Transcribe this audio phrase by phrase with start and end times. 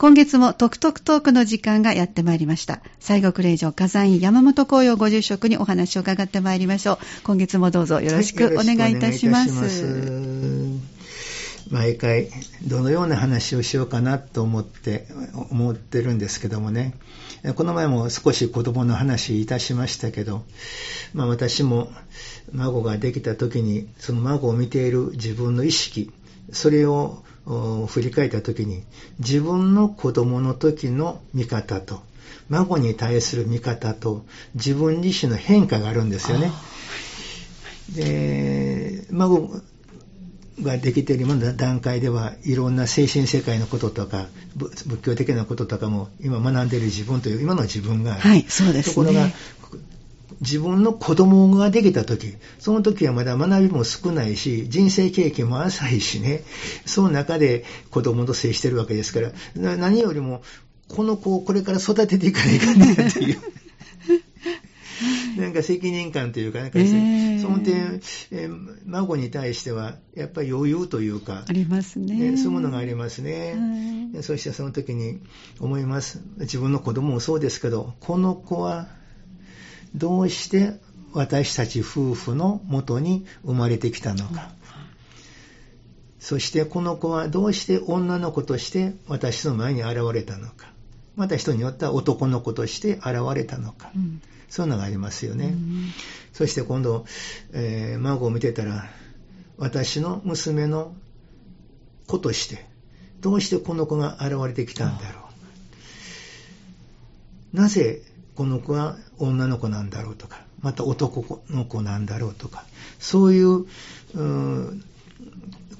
[0.00, 2.80] 今月もトクトクトークの時間がやってまいりました。
[3.00, 6.98] 西国霊場火山院山本紅葉ご住職にお話を伺ってまいりましょう。
[7.22, 9.50] 今月もどうぞよろしくお願いいたします。
[9.50, 10.90] はい、ます
[11.70, 12.30] 毎回
[12.66, 15.06] どのような話をしようかなと思って
[15.50, 16.94] 思ってるんですけどもね
[17.54, 20.44] この前も少し子供の話いたしましたけど、
[21.12, 21.92] まあ、私も
[22.54, 26.10] 孫ができた時にその孫を見ている自分の意識
[26.52, 27.22] それを
[27.88, 28.84] 振り返った時に
[29.18, 32.00] 自分の子供の時の見方と
[32.48, 36.52] 孫に対する見方と自分自身の変化があるんですよね。
[37.94, 39.50] で孫
[40.62, 49.28] ができている今の段階ではいろんな精神世界のこととか仏教的なこととかも今学んでいる自分という今の自分がある、はい、そうです、ね、ところが
[50.40, 56.42] 自分の子供ができた時、その時はまだ学びも少ないし、人生経験も浅いしね、
[56.86, 60.42] その中で子供と接してるわけですから、何よりも、
[60.88, 63.38] この子をこれから育てていかないかなっていう。
[65.36, 68.00] なんか責任感というか、なんかですね、えー、その点、
[68.32, 72.36] えー、孫に対しては、やっぱり余裕というか、ありますね。
[72.36, 73.56] そういうものがありますね。
[74.22, 75.20] そしてその時に
[75.58, 76.20] 思います。
[76.40, 78.88] 自分の子供もそうですけど、この子は
[79.94, 80.74] どうして
[81.12, 84.52] 私たち夫婦のもとに生まれてきたのか。
[86.20, 90.70] そしてこの子はどうして女の子として私の前に現れたのか。
[91.16, 93.90] また人によっては男の子として現れたのか。
[93.96, 95.46] うん、そういうのがありますよね。
[95.46, 95.90] うん、
[96.32, 97.04] そして今度、
[97.52, 98.88] えー、孫を見てたら、
[99.56, 100.94] 私の娘の
[102.06, 102.66] 子として、
[103.20, 105.28] どうしてこの子が現れてきたんだろ
[107.52, 107.56] う。
[107.56, 108.02] なぜ
[108.40, 112.64] この子は女の子なんだろうとか、また男の子なんだろうとか、
[112.98, 113.66] そういう、う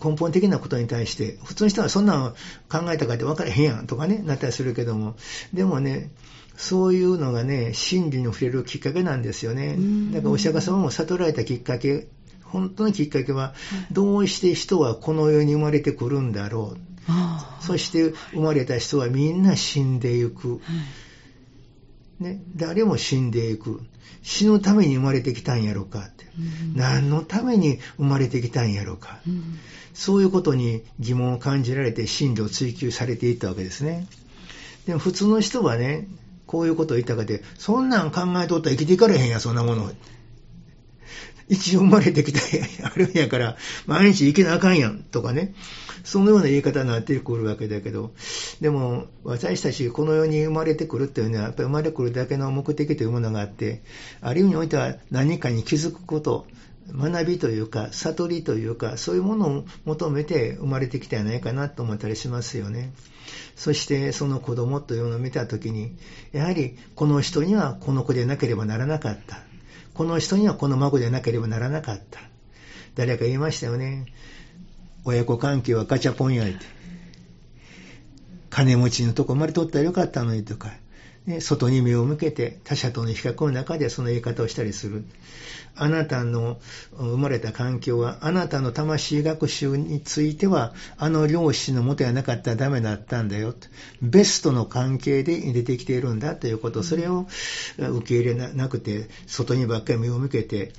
[0.04, 2.34] 根本的なことに対して、普通の人はそんなの
[2.68, 5.16] 考えたかって分からへんやんとかね、なったりするけども、
[5.54, 6.10] でもね、
[6.54, 9.78] そういうのがね、真理に触れるきっかけなんですよね。
[10.12, 12.08] だからお釈迦様も悟られたきっかけ、
[12.44, 13.54] 本当のきっかけは、
[13.90, 17.64] どうして人はこの世に生まれてくるんだろう。
[17.64, 20.60] そして生まれた人はみんな死んでいく。
[22.20, 23.80] ね、誰も死んでいく。
[24.22, 26.26] 死ぬために生まれてきたんやろかって。
[26.38, 29.58] うん、何のために生まれてきたんやろか、うん、
[29.94, 34.06] そういうことに疑問を感じられて真理を追求されていったわけですね。
[34.86, 36.06] でも普通の人はね、
[36.46, 39.90] こういうことを言ったかで、そんなん考えとったら生きていかれへんや、そんなもの。
[41.48, 42.40] 一応生まれてきた
[42.86, 43.56] あるんやから、
[43.86, 45.54] 毎日生きなあかんやん、とかね。
[46.04, 48.12] そのような言い方になってくるわけだけど、
[48.60, 53.82] でも、私たちこの世に生まれてくるっていうのは、やっぱり生まれてくるだけの目的というものがあって、
[54.20, 56.46] ある意味においては何かに気づくこと、
[56.92, 62.92] 学びというか、悟りというか、そういうものを求めて生まれてきたんじゃないかなと思ったりしますよね。
[63.56, 65.96] そしてその子供というのを見たときに、
[66.32, 69.42] やはりこの人にはこの子でなければならなかった。
[69.94, 72.20] この人にはこの孫でなければならなかった。
[72.94, 74.06] 誰か言いましたよね。
[75.04, 76.80] 親子関係はガチャポンやいて。
[78.50, 80.70] 金持ちのとこ生まれとったらよかったのにとか、
[81.24, 85.04] ね、外に目を向けて他者との比較の中でその言い方をしたりする。
[85.76, 86.58] あなたの
[86.98, 93.68] 生まれた環境は、あなたの魂学習については、あの両親のもとやなかったらダメだったんだよと。
[94.02, 97.28] ベストの関係で出てきているんだということ、それを
[97.78, 100.72] 受け入れなくて、外にばっかり目を向けて、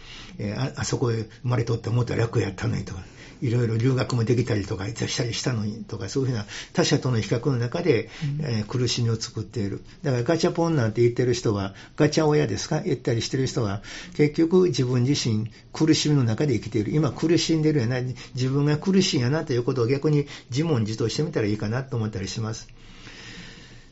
[0.57, 3.01] ああそこへ生まれとって思ったら楽やったのにとか。
[3.41, 8.09] いろいろ留学もできたりとかしたりしたのにとか、そういうふうな他者との比較の中で、
[8.39, 9.83] うん、えー、苦しみを作っている。
[10.03, 12.81] だからガチャポンなんて言ってる人は、ガチャ親ですか？
[12.81, 13.81] 言ったりしてる人は、
[14.15, 16.95] 結局自分自身苦しみの中で生きている。
[16.95, 17.99] 今苦しんでるやな、
[18.35, 22.67] 自分が苦しいんやなということを逆に自問自答してみたらいいかなと思ったりします。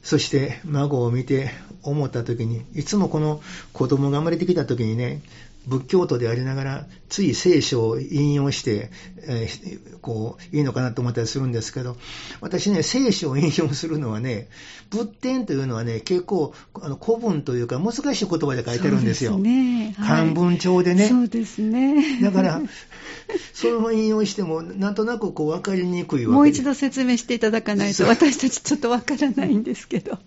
[0.01, 1.51] そして孫を見て
[1.83, 3.41] 思った時に、いつもこの
[3.73, 5.21] 子供が生まれてきた時にね、
[5.67, 8.91] 仏教徒でありながら、つい聖書を引用して、
[9.23, 11.97] えー、こう、いいのかなと思ったりするんですけど、
[12.41, 14.47] 私ね、聖書を引用するのはね、
[14.89, 19.33] 仏典というのはね、結構、あの、古文というか難しい言葉で書いてるんですよ。
[19.33, 19.95] そうですね。
[19.97, 21.07] はい、漢文帳でね。
[21.07, 22.21] そうですね。
[22.21, 22.61] だから、
[23.53, 30.17] それを引用しても、なんとなくこう、わかりにくいわけもう一度説明していただかないと、私たちちょっとわからないんですけど。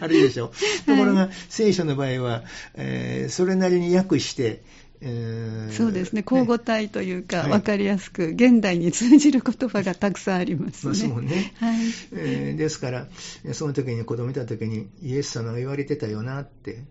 [0.00, 0.52] あれでしょ。
[0.86, 4.62] ところが、聖書の場合は、えー、それなりに訳して、
[5.08, 10.90] えー、そうですね、交互体というか、分かりやすく、現代に通じる言葉がたくさんありますね。
[10.90, 11.54] ますもんね。
[11.60, 11.76] はい
[12.12, 13.06] えー、ですから、
[13.52, 16.82] その時に子供見た時に、イエス様が言われてたよなって、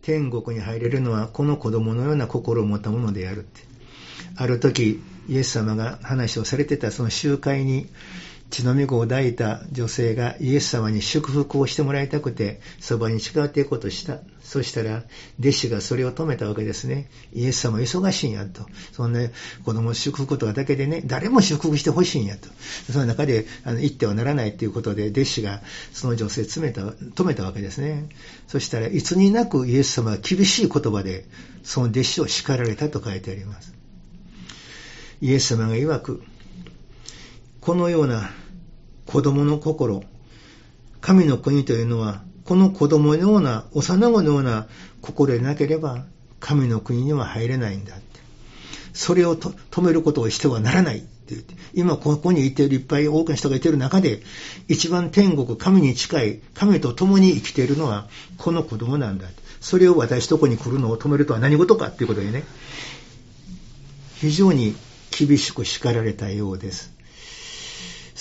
[0.00, 3.60] 天国に入れるのはこの子供のような心を持ったものであるって。
[4.36, 7.86] ある時、イエス様が話をされてたその集会に、
[8.52, 14.18] 血のみ子を抱いた女性がイエス様に祝福をしてもらいたくて、そばに近っていこうとした。
[14.42, 15.04] そしたら、
[15.40, 17.08] 弟子がそれを止めたわけですね。
[17.32, 18.66] イエス様忙しいんやと。
[18.92, 19.26] そんな
[19.64, 22.50] 子供を祝福とかだけでね、誰も祝福してほしいんやと。
[22.92, 25.62] その中であの行ってはならないということで、弟子が
[25.94, 28.10] その女性詰めた止めたわけですね。
[28.48, 31.24] そしたらいつになくイエス様は厳しい言葉で、
[31.62, 33.72] その弟子を叱られたと書いてあります。
[35.22, 36.22] イエス様が曰く、
[37.62, 38.30] このような
[39.06, 40.02] 子供の心、
[41.00, 44.66] 神の国というのは、この子供のような、幼子のような
[45.00, 46.04] 心でなければ、
[46.40, 48.20] 神の国には入れないんだって。
[48.92, 54.22] それを止めることをしてはならないって言って、今ここにいているいっぱい多くの人がいている中で、
[54.68, 58.08] 一番天国、神に近い、神と共に生きているのは、
[58.38, 59.26] この子供なんだ。
[59.60, 62.44] それを私とこに来るのを止めるとは何事かっていうことでね、
[64.16, 64.74] 非常に
[65.10, 66.91] 厳しく叱られたようです。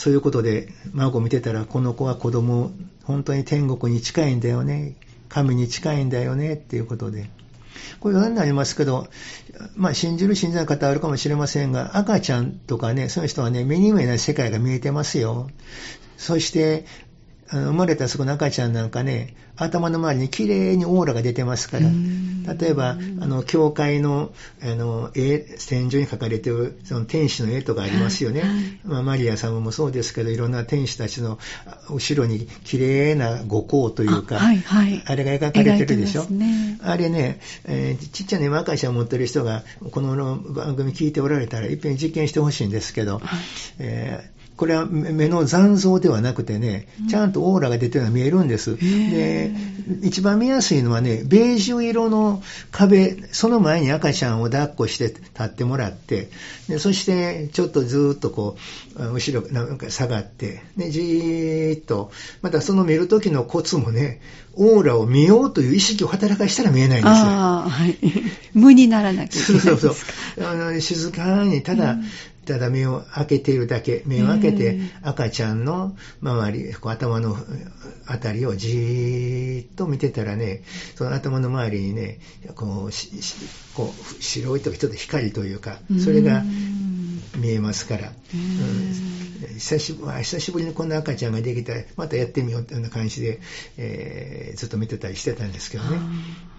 [0.01, 2.71] そういうことで、孫を見てたら、この子は子供、
[3.03, 4.95] 本当に天国に近いんだよね。
[5.29, 6.55] 神に近いんだよね。
[6.55, 7.29] っていうことで。
[7.99, 9.09] これ何になりますけど、
[9.75, 15.51] まあ、信じる信じない方あるかもしれませんが、赤ちゃんとかね、そういう人はね、目に見えない世界が見えてますよ。
[16.17, 16.87] そして、
[17.51, 21.89] 生まれたそこの赤ちゃんなんかね、頭の周りに綺麗にオーラが出てますから、
[22.53, 24.31] 例えば、あの、教会の、
[24.63, 28.41] あの、絵、天井に描かれてる、その天使の絵とかありますよね。
[28.41, 31.37] はいはい、まあ、マリア様もそうですけど、いろんな天使たちの
[31.89, 36.23] 後ろに綺麗な五光というか、あはいはい、あれが描かれてるでしょ？
[36.25, 43.39] ね、あれね、えー、ちっちゃな赤ちゃんを持ってる人が、この番組聞いておられたら、いっぺん実験してほしいんですけど、はい、
[43.79, 48.77] えーこれは目の残像ではなくてね、ちゃんとオーラが出てるのが見えるんです。
[48.77, 49.51] で、
[50.03, 56.29] 一番見やすいのはね、ベージュ色の壁、その前に赤ちゃんを抱っこして立ってもらって、
[56.69, 58.55] でそしてちょっとずーっとこ
[58.97, 62.11] う、後ろなんか下がって、でじーっと、
[62.43, 64.21] またその見るときのコツもね、
[64.53, 67.25] オーラを見ようという意識を働かしたら見えないんですよ。
[67.25, 67.97] はい。
[68.53, 70.45] 無にならなきゃいけないそうそうそう。
[70.45, 72.03] あの静かに、ただ、うん
[72.45, 77.35] ただ目を開けているだけ、目を開けて赤ちゃんの周り、こう頭の
[78.07, 80.63] あたりをじーっと見てたらね、
[80.95, 82.19] その頭の周りにね、
[82.55, 82.91] こう、
[83.75, 86.43] こう白いとちょっと光というか、それが
[87.35, 93.39] 見えますから、うん、久しぶり久しぶりにこんな赤ちゃんができたら、またやってみようっていうような感じで、
[93.77, 95.97] えー、ずっと見てたりしてたんですけどね。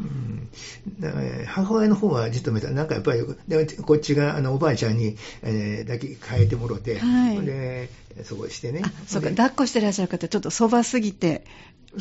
[0.00, 2.70] うん、母親の方はじっと見た。
[2.70, 3.22] なんかやっぱり、
[3.84, 7.90] こっちがあのおばあちゃんに、えー、だけ変えてもろて、はい、で
[8.24, 8.82] そこしてね。
[9.06, 11.44] そうか、抱っこしてらっしゃる方、ちょっとそばすぎて、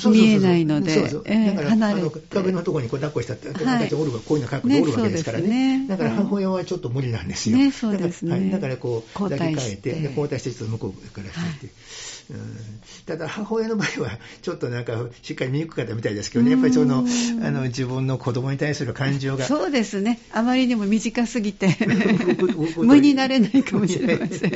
[0.10, 1.76] 見えないので、そうそうだから、
[2.30, 5.80] 壁のところにこう抱っこしたって、赤ちゃんおるわ、こういうの角度おるわけですからね。
[5.80, 7.58] ねだから母親はちょっと無理なんですよ。
[7.58, 8.50] ね、そうですね。
[8.52, 10.52] だからこう、抱き替えて、交代して。
[10.52, 11.70] ちょっと向こうからして、う。
[12.34, 19.46] ん、ただ母親の場合はちょっとなんかしっかり見にくかったみたいですけどね、やっぱりそのあの自分の子供に対する感情が。
[19.46, 21.78] そうですね、あまりにも短すぎて。
[22.78, 24.52] 無になれないかもしれません。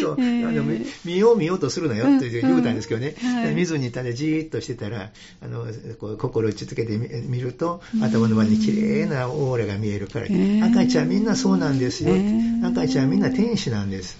[0.00, 0.62] そう、あの
[1.04, 5.10] 見よう見ようとするなよって言うたんですけどね、うんはい、見ずにただじーっとしてたら、
[5.40, 5.66] あの
[5.98, 12.14] こう心を打ちつけてみると、頭の前に綺麗なオーラが見えるから、赤ちゃんみんなそうなんですよ、
[12.64, 14.16] 赤ちゃんみんな天使なんです。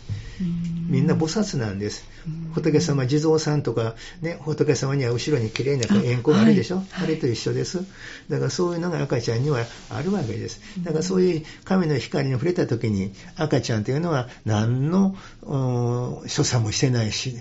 [0.89, 2.05] みんな菩薩なんです。
[2.53, 7.85] 仏様、地蔵さんとか、ね、仏様には後ろに綺麗な円弧があるでしょ、はいあれと一緒です。
[8.29, 10.61] だからそういうのが赤ちゃんにはあるわけです。
[10.83, 17.37] だからそういう神の光に触れた時に、赤ちゃんというのは何の所作もしてないし、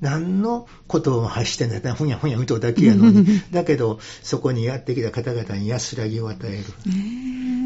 [0.00, 1.80] 何のことを発してない。
[1.94, 3.26] ふにゃふにゃうとだけやのに。
[3.50, 6.64] だけど、そこにやってきた方々に安らぎを与える。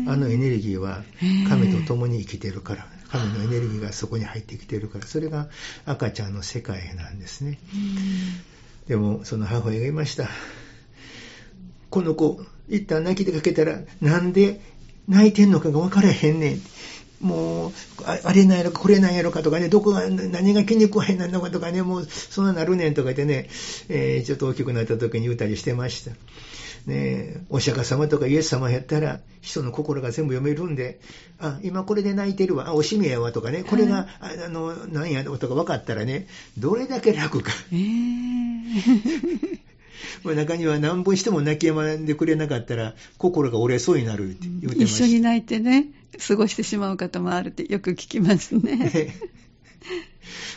[0.07, 1.02] あのエネルギーは
[1.49, 3.00] 神と共に生きてるから。
[3.11, 5.49] 神のエネルギーがそこに入ってきてるから、それが
[5.85, 7.59] 赤ちゃんの世界なんですね。
[8.87, 10.29] でも、その母親が言いました。
[11.90, 14.61] この子、一旦泣き出かけたら、なんで
[15.09, 16.62] 泣いてんのかが分からへんねん。
[17.21, 17.73] もう、
[18.07, 23.50] あれなんやろか、これなんやろかとかね、どこが、何が気に食わへんなんのかとかね、もう、そんななるねんとか言ってね、
[23.88, 26.12] えー、ちょっと大きくなった時に言うたりしてました。
[26.87, 31.00] ね、お釈迦様とかイエス様やったら、人の心が全部読めるんで、
[31.38, 36.26] あ、今これで泣いてるわ、あ、おしめやわとかね、これが、はい、あの、何やとか分かったらね、
[36.58, 37.52] どれだけ楽か。
[37.72, 39.60] えー
[40.25, 44.84] 中には何本しても泣き止まんでくれなかったら、心が折れそうになるって言ってました。
[44.84, 45.87] 一緒に泣いてね、
[46.26, 49.14] 過ごしてしまう方もあるってよく聞きますね。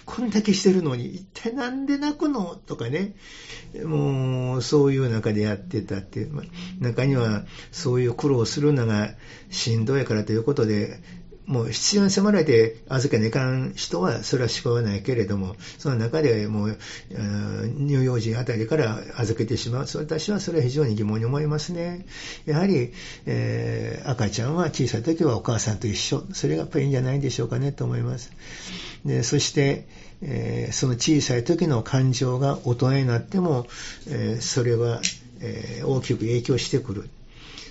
[0.06, 2.56] こんだけしてるのに、一体なんで泣くの？
[2.56, 3.16] とかね、
[3.84, 6.44] もう、そういう中でやってたっていう、ま
[6.80, 9.16] 中にはそういう苦労するのが
[9.50, 11.02] しんどいからということで、
[11.46, 16.78] もう必要に迫られて預けないかん人はそれはしょうがないけれども、その中でもう、
[17.78, 19.86] 乳幼児あたりから預けてしまう。
[19.96, 22.06] 私はそれは非常に疑問に思いますね。
[22.46, 22.94] やはり、
[23.26, 26.24] えー、赤ちゃんは小さい時はお母さんと一緒。
[26.34, 28.32] それがやっぱりいいんじゃないでしょうかねと思います。
[29.06, 29.86] でそして、
[30.22, 33.68] えー、その小さい時の感情が大人になっても、
[34.08, 35.02] えー、それは、
[35.42, 37.10] え、大きく影響してくる。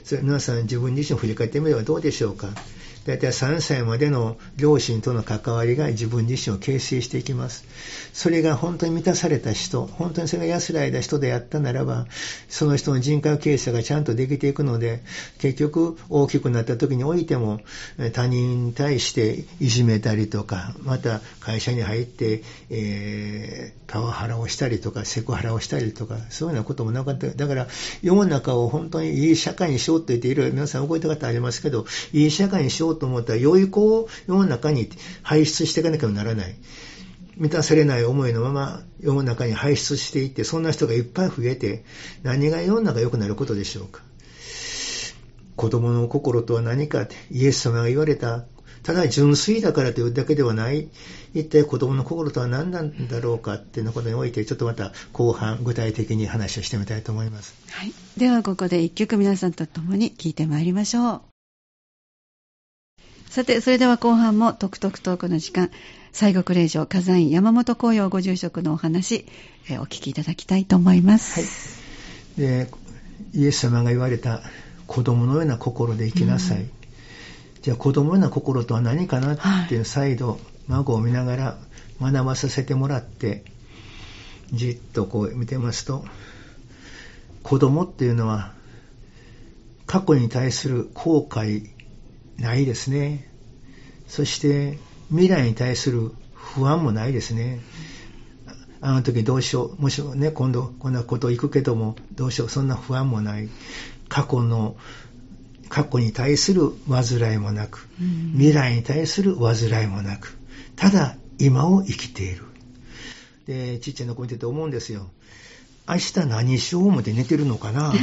[0.04, 2.48] それ皆さん自分自身を振り返ってみればどうでしょうか。
[3.06, 7.64] 大体3歳までの両親との関わりが自分自身を形成していきます。
[8.12, 12.06] それが本当に満たされた人、本当にそれが安らいだ人であったならば、
[12.48, 15.02] その人の人格形成がちゃんとできていくので、
[15.38, 17.60] 結局大きくなった時においても、
[18.12, 27.28] 他人に対していじめたりとか、また会社に入って、えー、パワハラをしたりとか、セクハラをしたりとか、そういうようなこともなかった。
[27.28, 27.68] だから、
[28.02, 34.88] 世の中を本当にいい社会にしようって言っていろいろ皆さん覚えた方ありますけど、いい社会にしようと思ったら、良い子を世の中に
[35.22, 36.56] 排出していかなきゃならない。
[37.36, 41.84] 満たされない思いのまま世の中に排出していって、そんな人がいっぱい増えて、
[42.22, 44.02] 何が世の中良くなることでしょうか。
[45.56, 48.46] 子供の心とは何かって、イエス様が言われた、
[48.82, 50.88] ただ純粋だからというだけではない、
[51.34, 57.54] 一体子供の心とは何なんだろうかっていうことにおいて、ちょっとまた後半具体的に話をしてみたいと思います。
[57.70, 57.92] はい。
[58.16, 61.31] ではここで一曲皆さんと共に聴いてまいりましょう。
[63.32, 65.70] さて、それでは後半もトクトクトークの時間、
[66.12, 69.24] 西国霊場火山院山本紅葉ご住職のお話、
[69.70, 71.40] えお聞きいただきたいと思います。
[71.40, 71.46] は
[72.36, 72.40] い。
[72.42, 72.70] で、
[73.32, 74.42] イエス様が言われた
[74.86, 76.58] 子供のような心で生きなさい。
[76.58, 76.70] うん、
[77.62, 81.58] じゃあ子供のような心とは何かなっていう再度、孫を見ながら
[82.02, 83.44] 学ばさせてもらって、
[84.52, 86.04] じっとこう見てますと、
[87.42, 88.52] 子供っていうのは
[89.86, 91.71] 過去に対する後悔
[92.38, 93.28] ないですね。
[94.08, 97.60] そして未来に対する不安もないですね。
[98.80, 99.80] あの時どうしよう。
[99.80, 102.48] もしね、今度こんなこと行くけども、どうしよう。
[102.48, 103.48] そんな不安もない。
[104.08, 104.76] 過去の、
[105.68, 107.88] 過去に対する煩いもなく、
[108.32, 110.36] 未来に対する煩いもなく、
[110.76, 112.44] ただ今を生きている。
[113.46, 115.10] で、ちっちゃな子見てて思うんですよ。
[115.88, 117.92] 明日何しよう思って寝てるのかな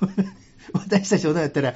[0.88, 1.74] 私たち大人だったら、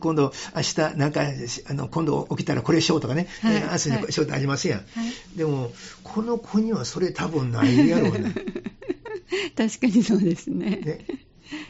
[0.00, 1.22] 今度、明日、なんか、
[1.68, 4.78] あの、今度起きたらこれしようとかね、はい、明日にしようってありますやん。
[4.80, 5.72] はい、でも、
[6.02, 8.34] この子にはそれ多分ないやろうね。
[9.56, 10.70] 確かにそうですね。
[10.84, 11.06] ね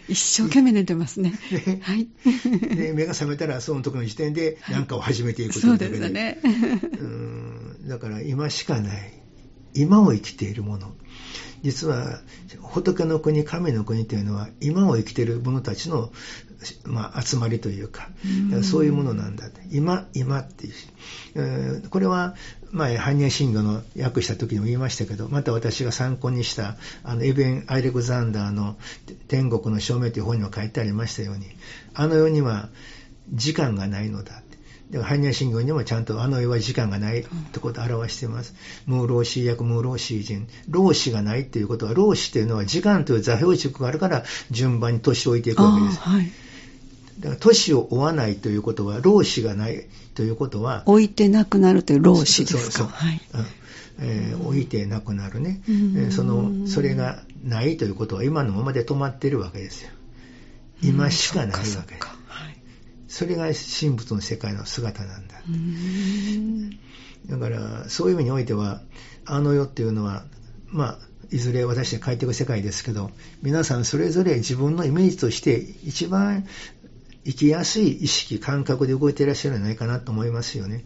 [0.09, 1.38] 一生懸命寝てますね。
[1.50, 2.09] ねはい。
[2.75, 6.40] で、目が覚めたら、その時の時点で何かを始めていくというそうですね。
[6.42, 6.47] う
[7.04, 9.12] んだから今しかない。
[9.75, 10.92] 今を生きているもの。
[11.62, 12.21] 実は
[12.61, 16.12] 仏の国、神の国というのは今を生きている者たちの、
[16.85, 18.09] まあ、集まりというか、
[18.62, 19.49] そういうものなんだ。
[19.71, 21.88] 今、今っていう。
[21.88, 22.35] これは
[22.73, 28.77] 前、般若心経の訳した時にも言いましたけど、また私が参考にした、あの、エベン・アイレクザンダーの
[29.29, 31.47] 天国の証明という本にも書いてありましたように、
[31.95, 32.69] あの世には
[33.33, 34.43] 時間がないのだ。
[34.91, 38.55] で般若心経にもちゃんとあの世は時間がないってことを表しています。
[38.87, 40.49] ムーローシー役、ムーローシー人。
[40.69, 45.99] 老子がないっていうことは、老子っていうのは時間という座標軸があるから順番に年を置いていくわけです。
[45.99, 46.33] はい、
[47.21, 50.83] だから年を追わないということは、老子がないということは。
[50.87, 52.61] 置いてなくなるという老子ですか。
[52.61, 53.47] そうそうはい、うん。
[54.01, 59.91] えー、置いてなくなるね、えー、そのそれがないということは今のままで止まってるわけですよ。
[60.83, 61.61] 今しかないわけ。
[61.61, 65.43] です、それが神仏の世界の姿なんだ。
[67.27, 68.81] だから、そういう意味においては、
[69.25, 70.25] あの世っていうのは、
[70.69, 70.99] まあ、
[71.31, 73.11] いずれ私が書いていく世界ですけど、
[73.43, 76.47] 皆さんそれぞれ自分のイメージとして一番
[77.25, 80.85] 生きやすい意識、感覚で動いていらっしゃるんじゃないかなと思いますよね。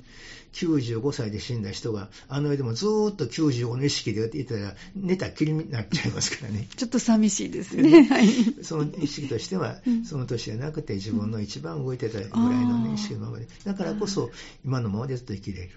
[0.53, 6.69] 95歳で死んだ人が、あの世でもずーっと95の意識でいたら、寝たきりになっちゃいますからね。
[6.77, 8.05] ちょっと寂しいですね。
[8.05, 8.29] はい、
[8.63, 12.31] その意識としては、その年じゃなくて自分の一番動いてたぐらい
[12.67, 13.49] の、ね、意識のままで。
[13.65, 14.31] だからこそ、
[14.65, 15.71] 今のままでずっと生きれる。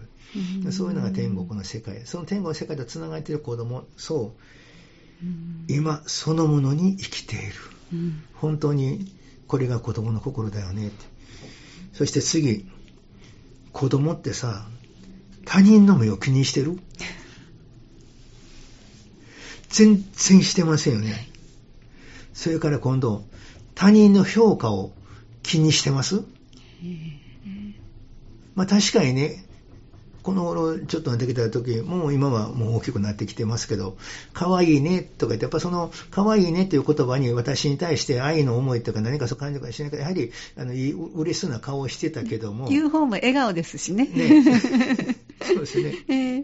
[0.72, 2.02] そういうのが天国の世界。
[2.06, 7.54] その天国の世界と繋がっている子供、そう、今そのものに生きている。
[8.34, 9.14] 本当に
[9.48, 11.06] これが子供の心だよねって。
[11.94, 12.66] そして次、
[13.72, 14.68] 子供ってさ、
[15.46, 16.80] 他人の目を気にしてる？
[19.70, 21.30] 全然してませんよね。
[22.34, 23.24] それから今度、
[23.76, 24.94] 他人の評価を
[25.44, 26.24] 気にしてます？
[28.56, 29.45] まあ確かにね、
[30.26, 33.96] この頃ちょっとなってきた時、もう今はもう大きくなってきてますけど、
[34.34, 40.74] 可愛いねとか言って、やっぱその可愛いねという言葉に私に対して愛の思いとか何かそう感じるかしないけど、やはりあの
[41.14, 42.70] 嬉しそうな顔をしてたけども。
[42.70, 44.08] 言う方も笑顔ですしね。
[44.08, 44.44] ね
[45.44, 46.44] そうですね、えー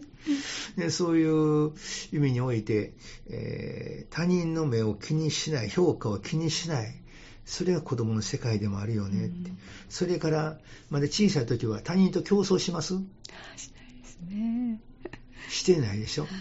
[0.76, 0.90] で。
[0.90, 1.72] そういう
[2.12, 2.92] 意味において、
[3.28, 6.94] えー、他人の目を気にしない、評価を気にしない。
[7.44, 9.50] それが子供の世界でもあるよねって。
[9.50, 9.58] うん、
[9.88, 10.58] それから、
[10.88, 12.94] まだ小さい時は他人と競争します
[13.56, 14.80] しないですね。
[15.48, 16.24] してないでしょ？
[16.24, 16.32] はい、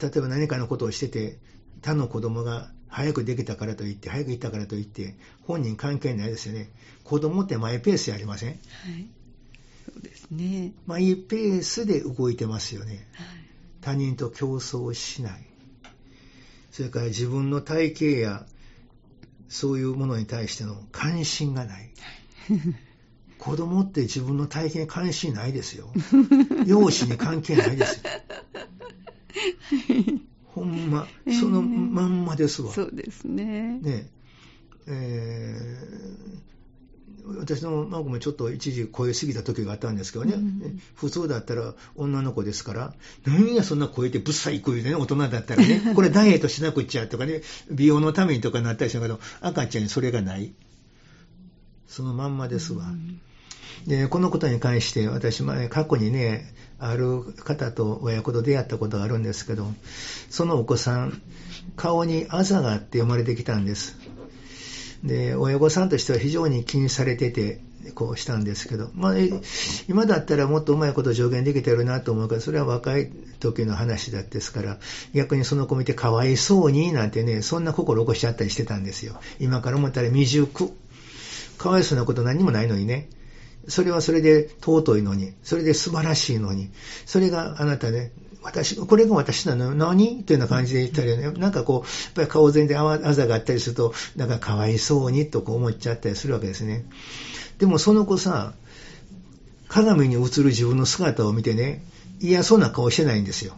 [0.00, 1.38] 例えば何かのことをしてて、
[1.82, 6.70] 他の子供が早くできたからといって、早く行ったからといって、本人関係ないですよね。
[7.04, 8.50] 子供ってマイペースやありません？
[8.50, 8.58] はい。
[9.86, 10.72] そうですね。
[10.86, 13.06] マイペースで動いてますよね。
[13.14, 13.26] はい、
[13.80, 15.44] 他人と競争しない。
[16.72, 18.46] それから自分の体型や
[19.48, 21.90] そういうものに対しての関心がない。
[23.46, 25.88] 子供って自分の体験関心ないですよ。
[26.66, 28.02] 容姿に関係ないですよ。
[30.52, 31.06] ほんま、
[31.40, 32.72] そのまんまですわ。
[32.72, 33.78] そうですね。
[33.80, 34.10] ね
[34.88, 50.52] えー、私の孫もちょっと一時超えすぎた時があったんですけどね、うん、普通だったら女の子ですから、何やそんな超えてぶっさい声でね、大人だったらね、 これダイエットしなくっちゃとかね、美容のためにとかなったりしたけど、赤ちゃんにそれがない。
[51.86, 52.86] そのまんまですわ。
[52.86, 53.20] うん
[53.86, 59.72] で、このことに関して私、前、過去にね、ある方と親子と出会ったことがあるんですけど、
[60.30, 61.20] そのお子さん、
[61.76, 63.96] 顔にあざがあって生まれてきたんです。
[65.04, 67.60] で、親御さんとしては非常に気にされてて、
[67.94, 69.14] こうしたんですけど、まあ、
[69.88, 74.78] 今だったらもっとうまいこと助言できてるなと思うから、それは若い時の話だですから、
[75.14, 79.20] 逆にその子見てかわいそうになんてね、そんな心起こしちゃったりしてたんですよ。
[79.38, 80.72] 今から思ったら未熟。
[81.58, 83.08] かわいそうなこと何もないのにね。
[83.68, 86.70] それはそれで尊いのに、それで素晴らしいのに、
[87.04, 89.74] それがあなたね、私、これが私なのよ。
[89.74, 90.22] 何？
[90.22, 96.84] というような感じで言ったりね、なんかこう、やっぱり顔全然あざがあったりすると、なんかかわいそうにとこう思っちゃったりするわけですね。
[97.58, 98.54] でもその子さ、
[99.66, 101.82] 鏡に映る自分の姿を見てね、
[102.20, 103.54] 嫌そうな顔してないんですよ。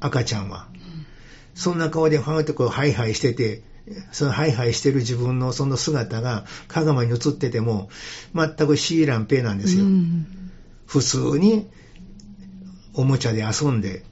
[0.00, 0.66] 赤ちゃんは。
[1.54, 3.62] そんな顔でファンってこうハイハイしてて、
[4.12, 7.90] そのハイハイしてる自分のその姿が鏡に映ってても、
[8.34, 9.84] 全くシーランペーなんですよ。
[9.84, 10.26] うん、
[10.86, 11.68] 普通に
[12.94, 14.04] おもちゃで遊んで、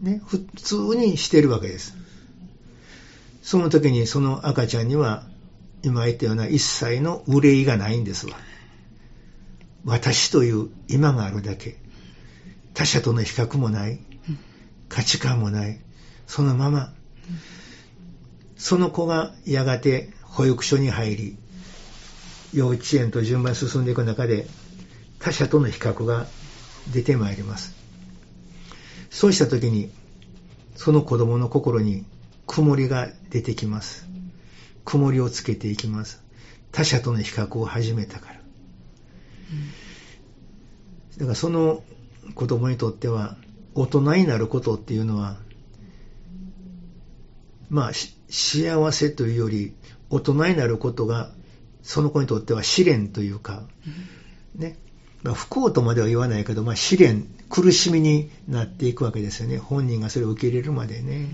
[0.00, 1.96] ね、普通にしてるわけです。
[3.42, 5.24] その時にその赤ちゃんには、
[5.84, 8.36] 今言ったような一切の憂いがないんですわ。
[9.84, 11.76] 私という今があるだけ。
[12.74, 14.00] 他者との比較もない。
[14.88, 15.80] 価値観もない。
[16.26, 16.92] そのまま。
[18.62, 21.36] その子がやがて保育所に入り、
[22.54, 24.46] 幼稚園と順番に進んでいく中で、
[25.18, 26.26] 他者との比較が
[26.92, 27.74] 出てまいります。
[29.10, 29.90] そうした時に、
[30.76, 32.04] その子供の心に
[32.46, 34.06] 曇りが出てきます。
[34.84, 36.22] 曇りをつけていきます。
[36.70, 38.34] 他者との比較を始めたから。
[41.18, 41.82] だからその
[42.36, 43.36] 子供にとっては、
[43.74, 45.36] 大人になることっていうのは、
[47.72, 47.90] まあ、
[48.28, 49.72] 幸せというより、
[50.10, 51.32] 大人になることが、
[51.82, 53.62] その子にとっては試練というか、
[54.54, 54.76] ね。
[55.22, 59.56] まあ、不幸とまでは言わないけど、まあ、試練、苦しみになっていくわけですよね。
[59.56, 61.30] 本人がそれを受け入れるまでね。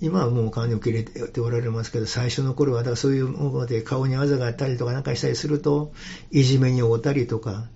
[0.00, 5.92] 今はもう顔に受け入れておられますけど、最初の頃は、だからそういうもので顔にあざがあったりとかなんかしたりすると、
[6.30, 7.66] いじめに遭ったりとか、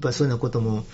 [0.00, 0.84] ぱそういうようなことも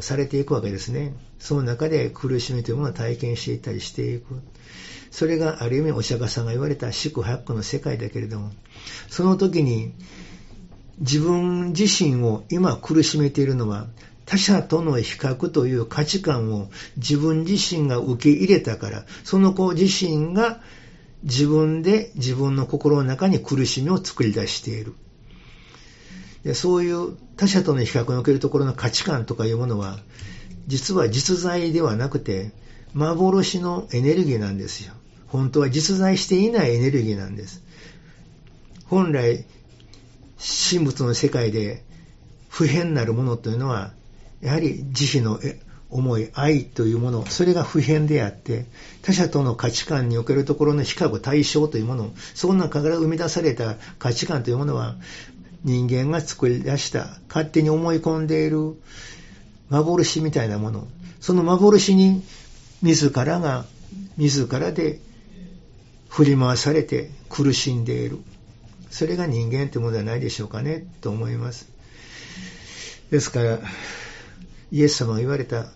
[0.00, 1.14] されていくわけですね。
[1.38, 4.40] その中で苦しみというものを体験していったりしていく。
[5.10, 8.52] それがある意味お釈迦さんが言われた四苦八苦の世界だけれども、
[9.08, 9.92] その時に
[10.98, 13.88] 自分自身を今苦しめているのは
[14.26, 20.60] 他者との比較という価値観を自分自身が受け入れたから、その子自身が
[21.24, 24.94] 自分で自分の心の中に苦しみを作り出している。
[26.44, 29.98] でそういう他者との比較におけるところの価値観とかいうものは、
[30.66, 32.52] 実は実在ではなくて、
[32.94, 34.94] 幻のエネルギーなんですよ。
[35.28, 37.62] 本当は実在していないエネルギーなんです。
[38.86, 39.44] 本来、
[40.70, 41.84] 神仏の世界で
[42.48, 43.92] 不変なるものというのは、
[44.40, 45.38] やはり慈悲の
[45.90, 48.66] 思い、愛というもの、それが普遍であって、
[49.02, 54.96] 他者との価値観におけるところの比較対象というもの、その中から生み出された価値観というものは、
[55.64, 58.74] 人間が作り出した、勝手に思い込んでいる
[59.68, 60.88] 幻みたいなもの、
[61.20, 62.22] その幻に
[62.82, 63.66] 自らが、
[64.16, 65.00] 自らで
[66.08, 68.18] 振り回されて苦しんでいる。
[68.90, 71.68] それが人間ってものではないでしょうかね、と思います。
[73.10, 73.58] ですから、
[74.72, 75.66] イエス様が言われた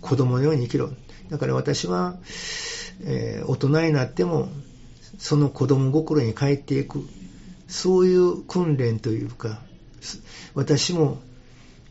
[0.00, 0.90] 子供のように生きろ。
[1.30, 2.16] だから私は、
[3.04, 4.48] えー、大人になっても、
[5.18, 7.06] その子供心に帰っていく。
[7.68, 9.60] そういう訓練というか、
[10.54, 11.20] 私も、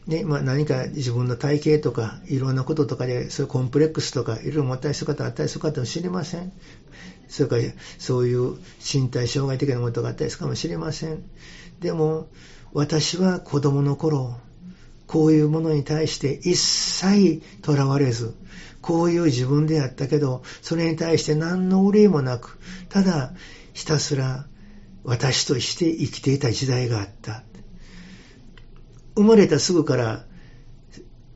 [0.07, 6.51] ね、まあ、何か自分の体型とか、いろんなこととかで、そういうコンプレックスとか、いろいろ持ったりする方、あったりする方も知りません。
[7.27, 7.63] それから、
[7.97, 11.23] そういう身体障害的なことがあったりするかもしれません。
[11.79, 12.27] でも、
[12.73, 14.37] 私は子供の頃、
[15.07, 18.35] こういうものに対して一切囚われず、
[18.81, 22.59] こういう自分であったけど、それに対して何の憂いもなく、
[22.89, 23.33] ただ
[23.73, 24.45] ひたすら
[25.05, 27.43] 私として生きていた時代があった。
[29.15, 30.25] 生まれたすぐから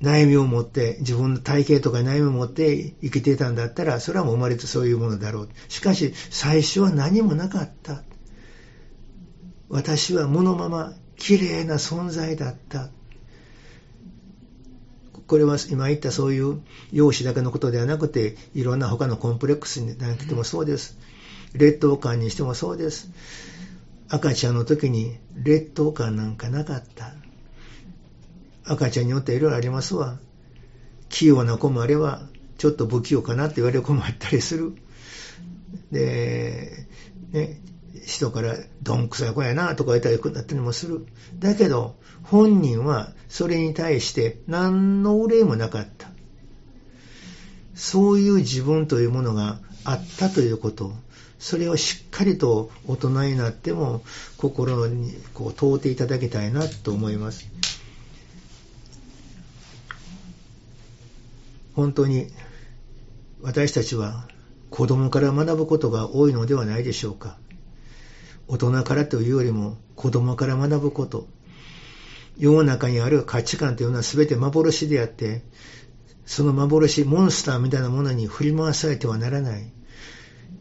[0.01, 5.49] 悩みを持って、自分の体型とか悩みを持って生きていたんだったら、それはもう生まれてそういうものだろう。
[5.67, 8.03] しかし、最初は何もなかった。
[9.69, 12.89] 私はものまま綺麗な存在だった。
[15.27, 16.60] これは今言ったそういう
[16.91, 20.97] 容姿だけのことではなくて、いろんな他のコンプレックスになってもそうです。
[21.53, 23.12] 劣等感にしてもそうです。
[24.10, 27.13] 赤ちゃんの時に劣等感なんかなかった。
[28.65, 30.17] 赤ちゃんによっていろいろありますわ。
[31.10, 32.22] 器用な子もあれば、
[32.58, 34.74] ちょっと不器用かなって言われる子もあったりする。
[35.91, 36.88] で、
[37.32, 37.62] ね、
[38.06, 41.06] 人からどんくさい子やなとか言ったりなったりもする。
[41.38, 46.10] だけど、本人はそれに対して何の憂いもなかった。
[47.76, 50.93] そういう自分というものがあったということ。
[51.39, 54.04] それをしっかりと大人になっても
[54.38, 57.47] 心にこう問うていただきたいなと思います。
[61.73, 62.28] 本当に
[63.41, 64.28] 私たちは
[64.69, 67.38] 子供から学ぶことが多いのではないでしょうか。
[68.49, 71.28] 大人からというよりも子供から学ぶこと。
[72.38, 75.43] 世の中にある価値観というのは全て幻であって、
[76.25, 79.71] その幻、モンスターみたいなものに振り回されてはならない。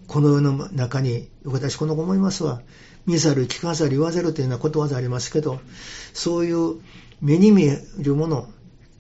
[0.09, 2.63] この世の中に、私この子思いますわ。
[3.07, 5.61] 見ざる、聞かざる、言わざるというようなことわざありますけど、
[6.15, 6.81] そういう
[7.21, 8.49] 目に見えるもの、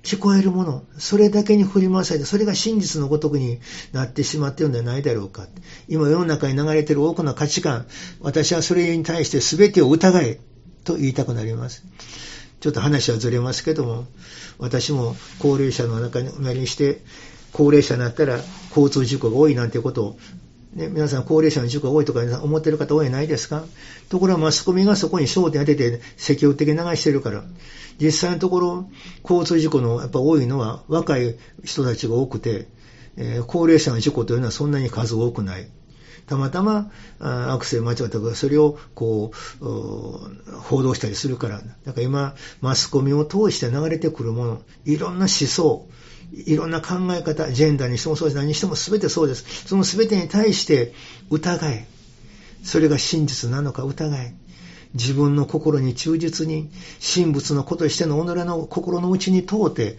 [0.03, 3.59] 聞こえるもの、それだけに振り回されて、それが真実のごとくに
[3.93, 5.47] なってしまっているんではないだろうか。
[5.89, 7.87] 今世の中に流れている多くの価値観、
[8.21, 10.41] 私はそれに対して全てを疑え
[10.85, 11.85] と言いたくなります。
[12.61, 14.07] ちょっと話はずれますけども、
[14.59, 17.03] 私も高齢者の中におなりにして、
[17.53, 18.41] 高齢者になったら
[18.71, 20.19] 交通事故が多いなんてことを
[20.75, 23.65] ね、皆さん高齢者の事故が多いとか思ってる方多いないですか？
[24.11, 27.45] ところがマスコミがそこに焦点当てて積極的に流してるから、
[28.01, 28.91] 実際のところ
[29.23, 32.69] 交通事故のやっぱ多いのは若い人たちが多くて、
[33.17, 35.69] えー、高齢者の事故というのはそんなに数多くない。
[36.27, 39.65] たまたまアクセル間違ったから、それをこう、
[40.61, 41.63] 報道したりするから。
[41.63, 45.89] だから今、マスコミを通して流れてくるもの、いろんな思想、
[46.33, 48.37] いろんな考え方、ジェンダーにしてもそうです。
[48.37, 49.45] 何にしても全てそうです。
[49.67, 50.93] その全てに対して
[51.31, 51.87] 疑え。
[52.63, 54.35] それが真実なのか疑え。
[54.95, 56.71] 自分の心に忠実に、
[57.15, 59.99] 神仏の子としての己の心の内に通って、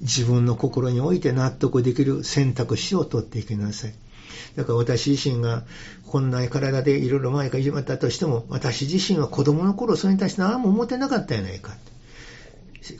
[0.00, 3.94] 自分の心において納得できる選択肢を取っていきなさい。
[4.56, 5.64] だから私自身が
[6.06, 11.76] こんな体でいろいろ前から始まったとしても、私自身は子供の頃それに対して何も思ってなかったやないか。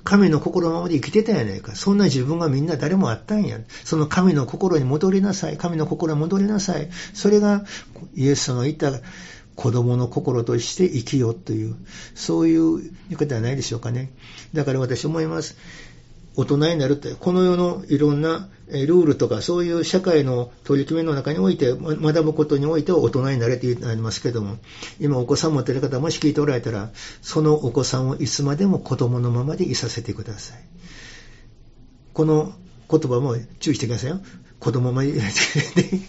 [0.03, 1.75] 神の心のままで生きてたやないか。
[1.75, 3.59] そんな自分がみんな誰もあったんや。
[3.85, 5.59] その神の心に戻りなさい。
[5.59, 6.89] 神の心に戻りなさい。
[7.13, 7.65] それが
[8.15, 8.93] イエス様が言った
[9.55, 11.77] 子供の心として生きよという、
[12.15, 14.11] そういう言い方はないでしょうかね。
[14.55, 15.57] だから私思います。
[16.37, 24.57] 大人になるって、この世のいろんなルールとか、そういう社会の取り決めの中において、学ぶことにおいては大人になれってなりますけども、
[25.01, 26.91] 今お子さん持ってる方もし聞いておられたら、
[27.23, 30.65] そのお子さんをいつまでも子供のままでいさせてください。
[32.13, 32.53] この
[32.91, 34.21] 言葉も注意してくださいよ。
[34.65, 35.13] 子供まで、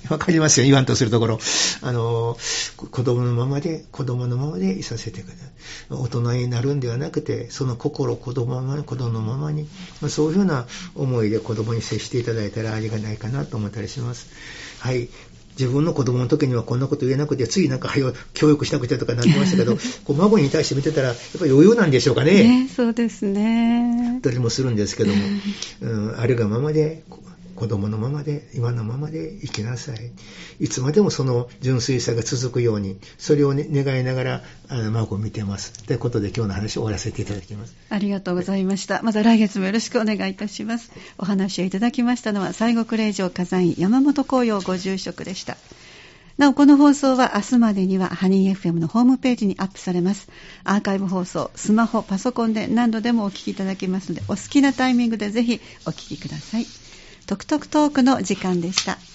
[0.10, 1.40] わかりますよ、言わんとするところ。
[1.82, 2.38] あの、
[2.78, 5.50] 子供のままで、子供のままでいさせてください。
[5.90, 9.68] 大人になるんではなくて、その心、子供のままに、子供のままに、
[10.08, 14.28] そういうふうな思いで子供に接していただいたらありがないかなと思ったりします。
[14.80, 15.10] はい。
[15.60, 17.94] 自分の子供の時にはこんなこと言えなくて、ついなんか、
[18.34, 22.44] 教育しなくてとかなってましたけど、 こう孫に対して見てたら、やっぱり余裕なんでしょうかね。
[22.44, 24.20] ねそうですね。
[24.22, 25.24] たりもするんですけども、
[25.82, 27.04] うん、あるがままで、
[27.56, 30.12] 子供のままで、今のままで生きなさい。
[30.60, 35.72] いつまでもその純粋さが続くように、それを、ね、願いながら、あの、マークを見てます。
[35.86, 37.76] ということで今日の話を終わらせていただきます。
[37.90, 39.02] ありがとうございました。
[39.04, 40.92] また来月もよろしくお願いいたします。
[41.18, 45.58] お話をいただきましたのは、西国霊場火山院山本紅葉ご住職でした。
[46.38, 50.28] なお、この放送は明日までにはハニー FM のホームページにアップされます。
[50.66, 56.66] アーカイブ放送、スマホ、パソコンで何度でもお聞きいただけますので、お好きなタイミングでぜひお聞きください。
[57.28, 59.06] トクトクトークの時間でした。